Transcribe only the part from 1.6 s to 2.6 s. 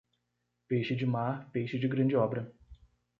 de grande obra.